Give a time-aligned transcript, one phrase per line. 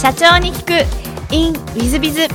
[0.00, 1.34] 社長に聞く。
[1.34, 2.28] In ウィズビズ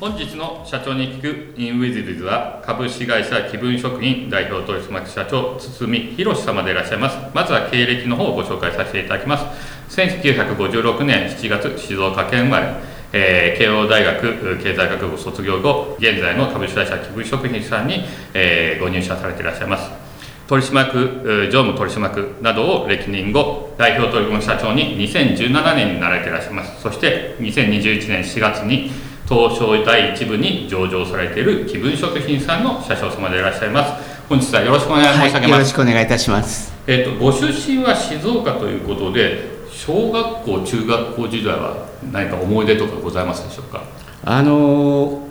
[0.00, 7.18] 本日の社長に聞く in ウィズビズは株式会社気分食品代表取締役社長堤博様でいらっしゃいます。
[7.34, 10.00] まずは経歴の方をご紹介させていただきます。
[10.00, 12.68] 1956年7月静岡県生まれ。
[13.12, 18.02] えー、慶応大学経済学部卒業後現在の株式会社気分食品さんに、
[18.32, 20.03] えー、ご入社されていらっしゃいます。
[20.46, 26.82] 取締役常務取締役などを歴任後代表取締社長に2017年になられていらっしゃいます。
[26.82, 28.90] そして2021年4月に
[29.26, 34.14] 東証第一部に上場されている気分食品さんの社長様でいらっしゃいます。
[34.28, 36.72] 本日はよろしくお願い申し上げます、はい、よろしくお願いいたします。
[36.86, 43.82] えっ、ー、とご出身は静岡ということで小学校中学校時代は何か思い出とかございますでしょうか？
[44.24, 45.26] あの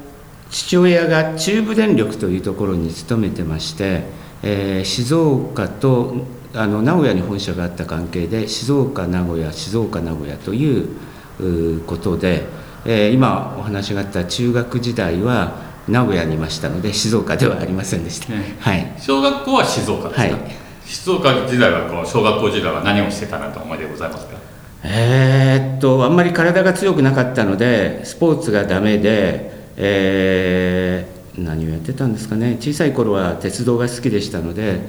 [0.50, 4.04] 父親が中部電力というところに勤めてまして、
[4.44, 6.14] えー、静岡と
[6.54, 10.90] あの名古屋に本社があった関係で静岡名古屋静岡名古屋という
[11.88, 12.44] ことで、
[12.86, 15.56] えー、今お話があった中学時代は
[15.88, 20.34] 名古屋にいましたので静岡ではありませんでした、ね、はい、小学校は静岡ですか、はい。
[20.86, 24.38] 静岡時代はこう小学校時代は何をしてたなと思いでございますか？
[24.84, 32.58] えー、っとあんまり体が強くなかったのでスポーツがダメで、えー、何をやってたんですかね。
[32.60, 34.82] 小さい頃は鉄道が好きでしたので、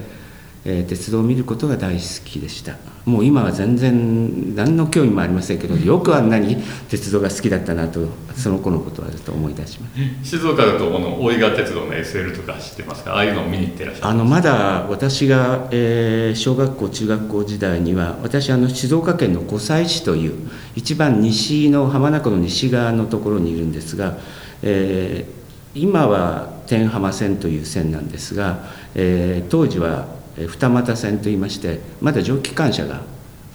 [0.67, 2.77] えー、鉄道を見ることが大好きでした。
[3.05, 6.57] もう今は全然何の興味もありませんけどよくあんなに
[6.89, 9.89] 鉄道が好きだったなとその子のことはずっと思い出しま
[10.23, 10.31] す。
[10.31, 13.13] 静岡だとこの大井川鉄道の SL とか知ってますか？
[13.13, 24.17] ああいうのを見に行ってらっしゃるあのまだ私が、えー、小学校中学校時代には私あの静岡県の湖西市という一番西の浜名湖の西側のところにいるんですが、
[24.63, 25.44] えー、
[25.75, 33.03] 今は天浜線という線なんですが、えー、当時は二股線といいましてまだ蒸気機関車が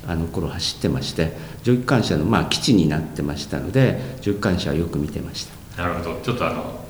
[0.07, 5.81] あの頃走ってまして蒸気機関車のまあ基地になってましたので蒸気機関車はよく見てました。
[5.83, 6.19] なるほど。
[6.21, 6.85] ちょっとあの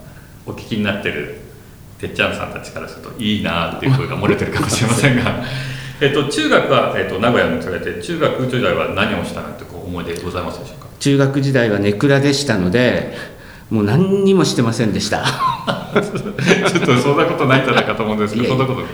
[0.45, 1.41] お聞きになってる
[1.99, 5.43] てっちゃんさんたちからするといいなっていう声が漏れてるかもしれませんが。
[6.01, 10.87] えっと中学は、えっと、名古屋に連れて中学時代は何をしたなんてこう思い出ございますでしょうか？
[10.99, 13.38] 中学時代はネクラでしたので
[13.69, 15.23] もう何にもしてませんでした。
[15.93, 18.87] ちょっとそんなことないんじゃないかと思うんですけどそんなこと、はい、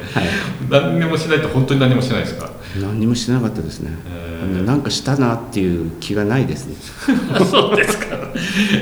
[0.70, 2.50] 何にもしないと本当に何もしないですか？
[2.82, 6.76] 何にもしてなかったですね、えー、なんかしたなっていう気がないですね。
[7.50, 8.06] そうですか。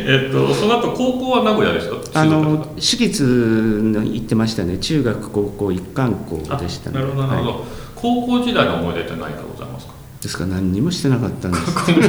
[0.05, 3.23] えっとその後高校は名古屋ですかあの私立
[3.83, 4.77] の行ってましたね。
[4.77, 6.95] 中学高校一貫校でしたね。
[6.99, 7.59] なるほどなるほど、はい、
[7.95, 9.92] 高校時代の思い出って何かございますか？
[10.23, 10.43] ですか？
[10.45, 11.57] ら何にもしてなかったんで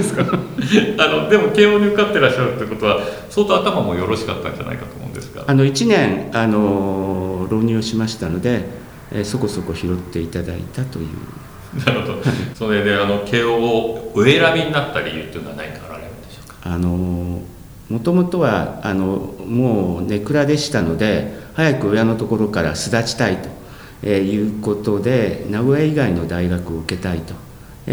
[0.02, 0.14] す。
[0.98, 5.44] あのでも慶応に受かってらっしゃるってことは相当頭もよろしかったんじゃないかと思うんですが。
[5.46, 8.64] あの1年あの浪人をしましたので、
[9.12, 11.06] えー、そこそこ拾っていただいたという。
[11.84, 12.14] なるほど、
[12.54, 16.54] それであの慶応をお選びになった理由っていうのは何かあられるんでしょうか？
[16.62, 17.42] あの
[17.90, 23.48] もともとはあのもうネクラでしたので早く親のところから巣立ちたいと、
[24.02, 27.34] えー、いうことで名古屋以外の大学を受けたいと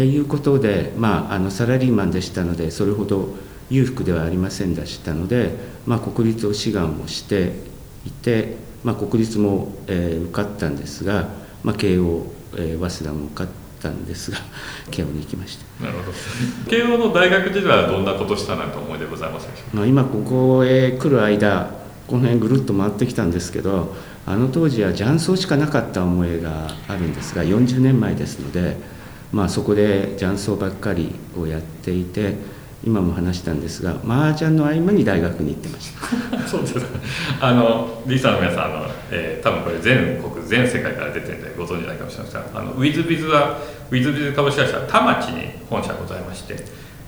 [0.00, 3.28] いうことで、まあ、あのサラリーマンでしたのでそれほど
[3.70, 5.54] 裕福ではありませんでしたので、
[5.86, 7.52] まあ、国立を志願をして
[8.06, 11.28] いて、まあ、国立も、えー、受かったんですが、
[11.62, 13.48] まあ、慶応、えー、早稲田も受かっ
[13.80, 14.38] たんですが
[14.90, 15.84] 慶応に行きました。
[15.84, 16.12] なるほど。
[16.70, 23.94] 慶応の大学時代はどんなことしたなと思いでございますでしょうか、まあ、今ここへ来る間この辺ぐるっと回ってきたんですけど
[24.26, 28.76] あの当時は雀荘しかなかった思いがあるんですが40年前ですので
[29.32, 32.34] まあ、そこで雀荘ばっかりをやっていて
[32.84, 35.92] 今も話したんですが麻雀の合間に大学に行ってまし
[36.32, 36.38] た。
[36.46, 36.76] そうです。
[37.40, 42.42] あのリーサの皆さんあの、えー、多分これ全国全世界から出てるんでご存じないかもしれません。
[42.54, 43.58] あのウィズビズは
[43.90, 46.56] ウィズビズ株式会社田町に本社ございまして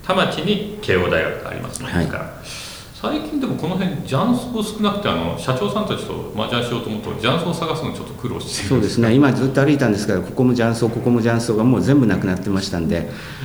[0.07, 2.07] 田町に慶応大学がありますので、はい、
[2.95, 9.13] 最近でもこの辺雀荘少なくてあの社長さんたちと麻雀しようと思うと雀荘探すのちょっと苦労してそうですね。
[9.13, 13.03] 今ずっと歩いたんですからここも雀荘ここも雀荘がもう全部なくなってましたんでや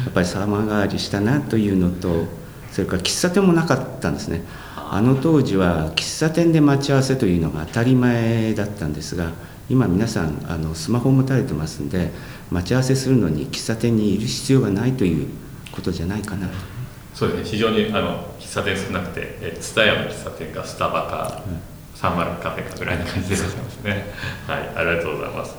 [0.09, 2.27] っぱり様変わりしたなというのと
[2.71, 4.44] それから喫茶店もなかったんですね。
[4.91, 9.31] あの当時は喫茶店で待ち合わせというのが当たり前だったんですが
[9.69, 12.12] 今皆さんあのスマホ持たれてますんで
[12.50, 15.27] 待ち合わせするのに喫茶店にいる必要がないという
[15.71, 16.78] ことじゃないかなと。
[17.19, 17.50] そうですね。
[17.50, 21.60] 非常にあの喫茶店少なくて蔦屋の喫茶店かスタバか、うん、
[21.94, 24.13] サンマルカフェかぐらいの感じでいらっしゃいますね。
[24.48, 24.71] はい。
[24.74, 25.57] ありがとうございます。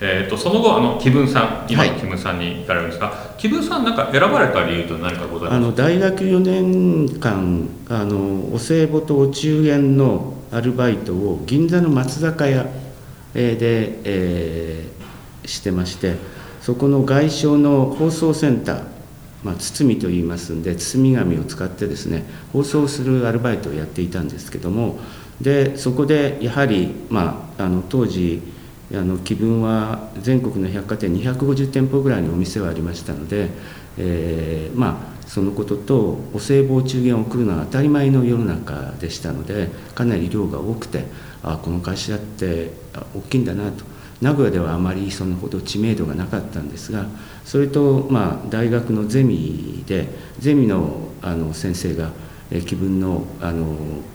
[0.00, 12.70] えーと、その後あの気分さん今の気分さんに行かれるんですが、はい、気分さんなんか選ばれた理由と何かございますあの大学4年間あのお歳暮とお中元のアルバイトを銀座の松坂屋で、
[13.34, 16.16] えー、してまして
[16.62, 18.91] そこの外商の放送センター
[19.44, 24.98] まあ、包みといいますんで包み紙を使ってですね包装するアルバイトをやっていたんですけども
[25.40, 28.42] でそこでやはり、まあ、あの当時
[28.92, 33.48] あの気分は全国の百貨店250店舗ぐらいにお店はありましたので、
[33.98, 41.04] えー、まあそのこととお歳暮中元を送るのは当たり前の世の中でしたのでかなり量が多くて
[41.42, 42.70] あこの会社って
[43.14, 43.91] 大きいんだなと。
[44.22, 47.06] 名古屋ではあまりそのほど知名度がなかったんですが
[47.44, 50.08] それとまあ大学のゼミで
[50.38, 52.10] ゼミのあの先生が
[52.66, 53.66] 気分のあの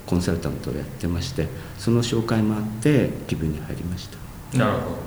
[0.06, 4.58] コンサルタントをやってましてその紹介もあって気分に入りました。
[4.58, 4.98] なるほど。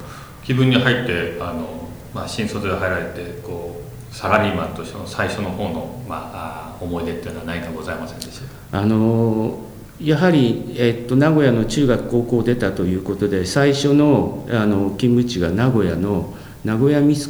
[0.43, 3.81] 気分に入ってあの、まあ、新卒で入られてこ
[4.11, 9.59] うサラリーマンとしての最初の方の、まあ、思い出っていうのは何かございませんでしたあの
[10.03, 17.29] やはり、えっと、名古屋の中学高校出たということで最初のあの勤務地が名古屋の名古屋三越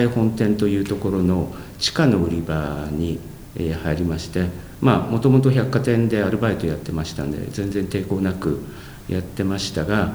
[0.00, 3.18] 栄本店というところの地下の売り場に
[3.56, 4.46] え入りまして
[4.80, 8.62] まあもともと百貨店でアルバイトやってましたんで全然抵抗なく
[9.08, 10.14] やってましたが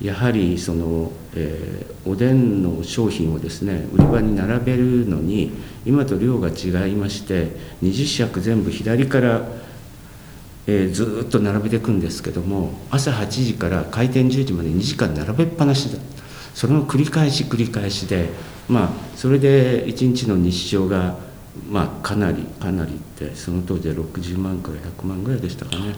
[0.00, 5.52] やはりその、えー、おでんの商品をですね売り場に並べるのに
[5.86, 9.48] 今と量が違いまして20尺全部左から
[10.66, 15.98] えー、ずっと並べていくんですけども朝8時から開店10時まで2時間並べっぱなしだ。
[16.54, 18.30] それの繰り返し繰り返しで
[18.68, 21.16] まあそれで1日の日照が
[21.70, 25.94] まあかなりかなりってその当時は60万から100万ぐらいでしたかね。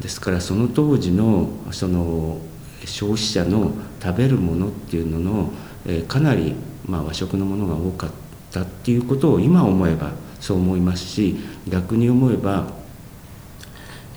[0.00, 2.38] ですからその当時のその
[2.84, 5.52] 消費者の食べるものっていうのの、
[5.86, 6.54] えー、かなり
[6.86, 8.10] まあ和食のものが多かっ
[8.52, 11.36] たっていうことを今思えばそう思いますし
[11.68, 12.66] 逆に思えば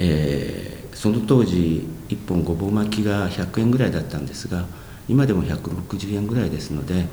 [0.04, 4.66] えー、その当時1本ごぼう巻きが100円ぐらいだったんですが
[5.08, 7.06] 今でも160円ぐらいですので、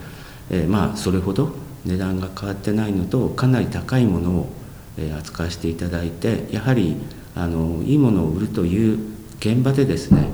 [0.50, 1.50] えー、まあそれほど
[1.84, 4.48] 値段が変わってないのとかなり高いものを、
[4.98, 6.96] え扱わせていただいてやはり
[7.36, 8.98] あのいいものを売るという
[9.38, 10.28] 現場でですね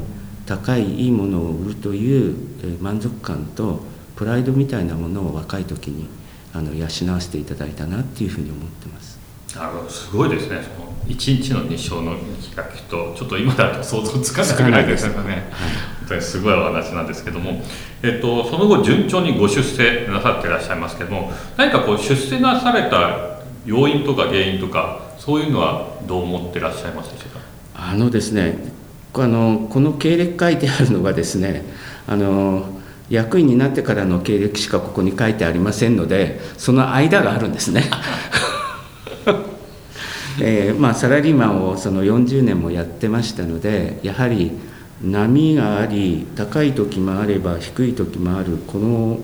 [0.47, 2.37] 高いいいものを売るという、
[2.81, 3.81] 満足感と
[4.17, 6.07] プライドみたいなものを若い時に
[6.53, 9.24] あの養わせていただいたなっていうふうに思ってます。
[9.57, 10.63] なるほどすごいですね。
[10.63, 12.65] その一日の日照の日が
[12.95, 15.41] とちょっと今だと想像つかなくないですかね、はい、
[16.01, 17.63] 本当にすごいお話なんですけども、
[18.03, 27.41] えっと、その後順調にご出世なさっていらっしゃいますけども何かこう出世なされた要因とか原因とかそういうのはどう思ってらっしゃいますでしょうか？
[27.75, 28.57] あのですね
[29.15, 31.65] あのこの経歴書いてあるのがですね
[32.07, 32.67] あの
[33.11, 37.85] 役員になってからの経歴しかここに書いてありませんのでその間があるんですね
[40.41, 44.53] えーまあ、サラリーマンをその40年もやってましたのでやはり
[45.03, 49.19] 波があり高い時もあれば低い時もあるこの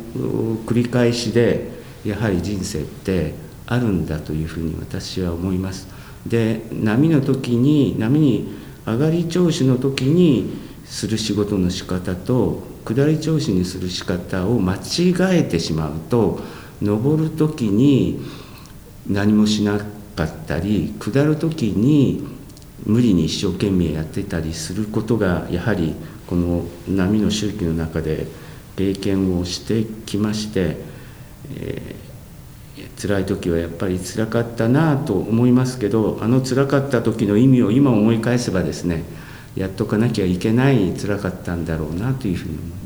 [0.67, 1.71] 繰り返しで
[2.05, 3.35] やはり人生って
[3.67, 5.89] あるんだというふうに私は思います。
[6.27, 8.53] で波の時に波に
[8.87, 16.41] 上がり調子の時にする仕事の仕方と下り調子にする仕方を間違えてしまうと
[16.83, 18.21] 登る時に
[19.09, 22.27] 何もしなくかったり下る時に
[22.85, 25.95] 無理に一生懸命やってたりすることがやはり
[26.27, 28.27] この波の周期の中で
[28.77, 30.77] 経験をしてきまして、
[31.55, 39.05] えー、辛い時はやっぱり辛かったなと思いますけどあの辛かった時の意味を今思い返せばですね
[39.57, 42.81] やっとかなきゃいけない辛かったんだろうなというふうに思います。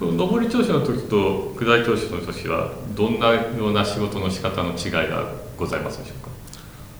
[0.00, 6.33] 上り調子の時と下り調子の時はどんなような仕事の仕方の違いがございますでしょうか？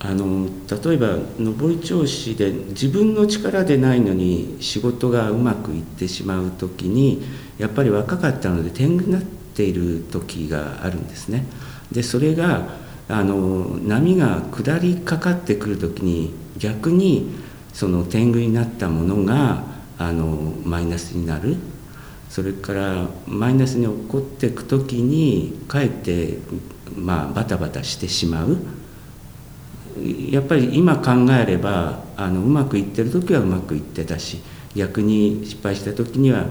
[0.06, 7.22] あの例えば上り調子で自分の力でないのに仕事がうまくいってしまう時に
[7.56, 11.46] やっぱり若かったので天狗になっている時があるんですね。
[11.90, 12.68] でそれが
[13.08, 17.30] あの波が下りかかってくる時に逆に
[17.72, 19.64] その天狗になったものが
[19.96, 21.56] あのマイナスになる
[22.28, 26.38] それからマイナスに起こっていく時にかえって、
[26.94, 28.58] まあ、バタバタしてしまう。
[30.30, 34.40] やっぱり今考えればあのうまくいってる時はうまくいってたし
[34.74, 36.46] 逆に失敗した時には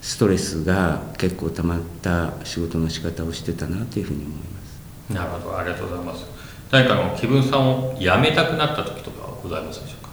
[0.00, 5.14] ストレスが結構たまった仕事の仕方をしてたなというふうに思います。
[5.14, 5.58] なるほど。
[5.58, 6.26] ありがとうございます。
[6.70, 10.04] 何かの気分さんを辞めたくなった時とかはございますでしょう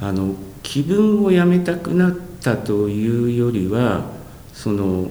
[0.00, 0.08] か？
[0.08, 4.04] あの気分を辞めたくなったというよりは
[4.52, 5.10] その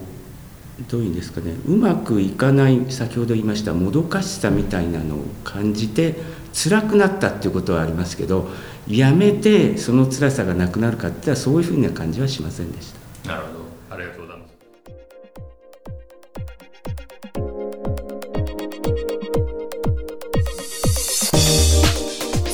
[0.90, 6.16] どういうんですかねうまくいかない先ほど言いましたもどかしさみたいなのを感じて
[6.54, 8.50] 辛くなったっていうことはありますけど
[8.88, 13.30] やめてその辛さがなくなるかっていったらそういうふうな感じはしませんでした。
[13.30, 13.60] なるほど。
[13.92, 14.54] ありがとうございます。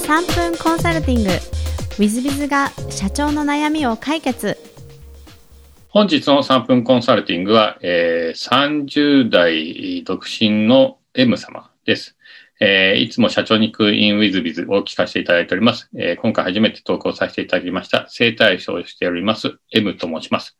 [0.08, 1.30] 3分コンサルティング。
[1.30, 4.58] w i ズ w i が社長の悩みを解決。
[5.92, 12.16] 本日の3分コンサルティングは、えー、30代独身の M 様です。
[12.60, 15.90] えー、いつも社長に行く in with biz を聞かせていただいております。
[15.98, 20.60] えー、今回初めて投稿させていただきました、生体師をしております、M と申します。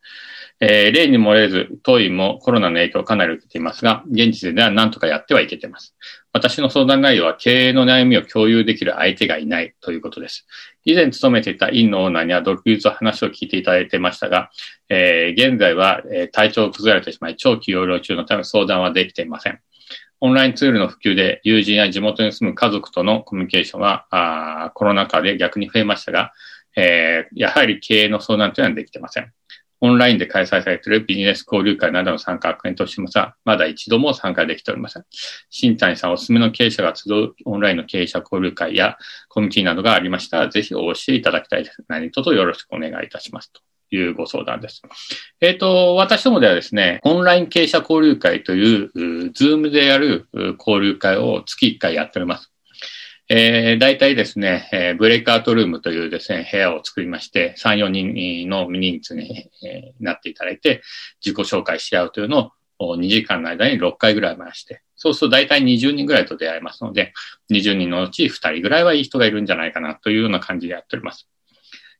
[0.62, 5.96] えー、例に漏れず、当院もコロナの影響をかなり受けていますが、現実では何とかやってはいけています。
[6.34, 10.46] 私の相談内容は経営の悩みを共有できる相手がいないということです。
[10.84, 14.50] 以前勤めていた院のオーナーには独立の話を聞いていただいてましたが、
[14.90, 19.60] えー、現在は、体調を崩れてしまい、長期療養中のため相談はできていません。
[20.22, 26.34] オンラインツールの普及で友人や地元に住む家族とのコミュニケーションはあコロナ禍で逆に増えましたが、
[26.76, 29.32] えー、やはり経営の相談というのはできていません。
[29.82, 35.06] オンラインで開催されているビジネス交流会などの参加を検討していますが、まだ一度も参加できておりません。
[35.50, 38.98] 新谷さんおすすめの経営者が集うオンラインの経営者交流会や
[39.30, 41.84] コミュニティなどがありましたら、ぜひお教えいただきたいです。
[41.88, 43.52] 何卒よろしくお願いいたします。
[43.52, 44.82] というご相談です。
[45.42, 50.28] えっ、ー、と、私どもではですね、オンライン経営者交流会という、ズームでやる
[50.60, 52.52] 交流会を月1回やっております。
[53.32, 60.82] えー、大体ですね、えー、ブレイクアウトルームというですね、部屋を作りまして、3、4人の人数に、えー、なっていただいて、
[61.24, 67.14] 自己紹介し合うというのを2時間の間に6回ぐらい回して、そうすると大体20人ぐらいと出会えますので、
[67.52, 71.30] 20人のうち2人ぐらいはいい人がいるんじゃないかなというような感じでやっております。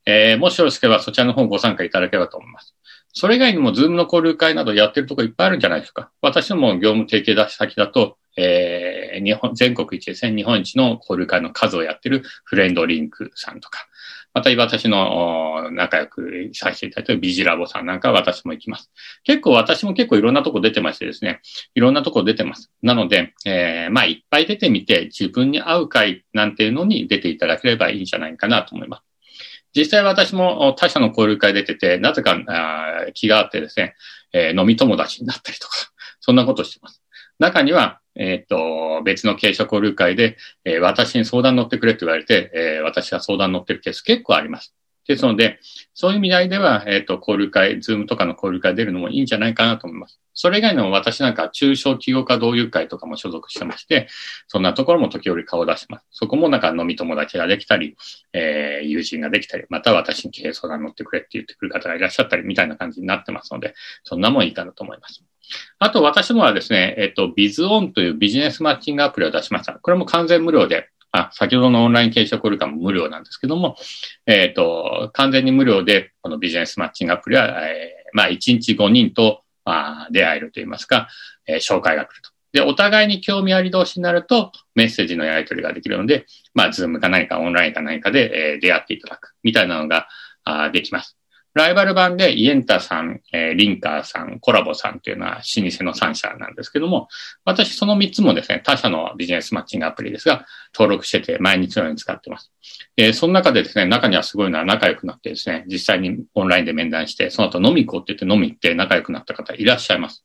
[0.08, 2.74] えー、もしよろしければそちらの方ご参加いただければと思います。
[3.14, 6.12] それ以外にも、ズームの交流会などやってるとこいっぱいあるんじゃないですか。
[6.22, 13.86] 私ども業務提携出し先だと、えー、日本、全国一ですね、日本一の交流会の数をやってるフレンドリンクさんとか、
[14.34, 18.92] また私の仲良くさせていただいてるビジラボさんなんか私も行きます。
[19.24, 21.42] 結構私も結構いろんなとこ出てましてですね、
[21.76, 22.72] いろんなとこ出てます。
[22.82, 29.04] なので、えー、まあいっぱい出てみて自分に合う会なんていうのに出ていただければいいんじゃないかなと思います。
[29.76, 32.38] 実際私も他社の交流会出てて、なぜか
[33.14, 33.96] 気があってですね、
[34.32, 35.74] えー、飲み友達になったりとか、
[36.20, 37.02] そんなことしてます。
[37.40, 44.76] 中には、えっ、と、別の経営者交流会で、えー、私に相談乗ってくれって言われて、えー、私は相談乗ってるケース結構あります。
[45.08, 45.60] ですので、
[45.96, 50.20] そういう意味合いでは、えっ、と、交流会、ズームとかの交流会出るのもいいんじゃないかなと思います。
[50.36, 54.08] それ以外の私なんか中小企業家同友会とかも所属してまして、
[54.48, 56.06] そんなところも時折顔を出してます。
[56.12, 57.98] そこもなんか飲み友達ができたり、
[58.34, 63.74] えー、友人ができたり、また私に経営相談乗ってくれって言ってくる方がいらっしゃったりみたいな感じになってますので、
[64.04, 65.24] そんなもんいいかなと思います。
[65.80, 69.74] あと私もはですね、えっと、ビズオンというビジネスマッチングアプリを出しました。
[69.74, 73.76] これも完全無料で、あ、先ほどのオンライン経営者交流会も無料なんですけども、
[74.26, 81.08] えっ、と、完全に無料で、このビジネスマッチングアプリは、えー、まあ、1日5人と、まあ、出会えるといいますか、
[81.48, 82.30] えー、紹介が来ると。
[82.52, 90.08] で、お互いに興味あり同士になると、メッセージのやり取りができるので、まあ、 Zoom か何かオンラインか何かで、えー、出会っていただく、みたいなのが、
[90.44, 91.19] あできます。
[91.54, 97.08] ライバル版で yenta さん、えー、リンカーさん、コラボさんっていうのは老舗の3社なんですけども、
[97.44, 102.52] 私その3つもですね、他社のビジネスマッチングアプリですが、登録してて毎日のように使ってます。
[102.98, 110.24] えー、その中でですね、中にはすごいのは仲良くなってですね、実際にオンラインで面談して、その後飲み行こうって言って飲み行って仲良くなった方いらっしゃいます。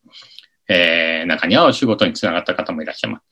[0.68, 3.24] えー、中にはお仕事につながった方もいらっしゃいます。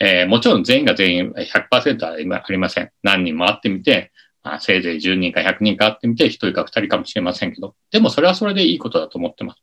[0.00, 2.16] えー、もちろん全員が全員100%はあ
[2.50, 2.90] りません。
[3.02, 4.12] 何人も会ってみて、
[4.46, 9.62] まあ、せいぜい10人か100人か会ってみて、1人か2人かもしれませんけど、でもそれはそれでいいことだと思ってます。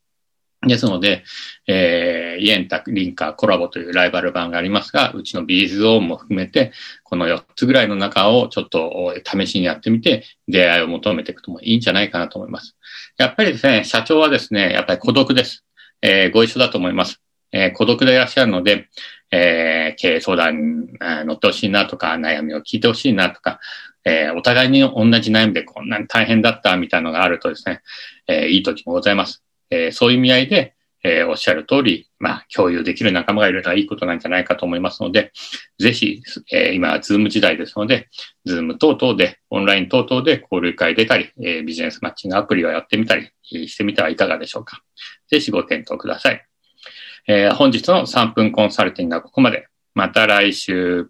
[0.68, 1.24] ですので、
[1.68, 6.74] えー、イエンタ、リンカ、コラボというライバル版がありますが、うちのビーズゾーンも含めて、
[7.04, 12.75] この4つぐらいの中をちょっと試しにやってみて、出会いを求めていくともいいんじゃないかなと思います。
[13.18, 15.63] やっぱりですね、社長はですね、やっぱり孤独です。
[16.02, 17.22] えー、ご一緒だと思います。
[17.54, 18.90] えー、孤独でいらっしゃるので、
[19.32, 23.60] えー、経営相談に乗ってほしいなとか、悩みを聞いてほしいなとか、
[24.05, 27.81] えー、お互いに同じ悩みでこんなに大変だったみたいなのがあるとですね、
[28.27, 29.43] えー、いい時もございます。
[29.69, 35.33] えー、そういう意味合いで、え、おっしゃる通り、まあ、共有できる仲間がいるのはいいことなんじゃないかと思いますので、
[35.77, 38.07] ぜひ、え、今、 Zoom 時代ですので、
[38.46, 44.81] Zoom 等々で、オンライン等々で交流会出たり、え、ビジネスマッチングアプリをやってみたりしてみてはいかがでしょうか。
[45.27, 46.45] ぜひご検討ください。
[47.27, 49.67] え、本日の3分コンサルティングはここまで。
[49.93, 51.10] また来週。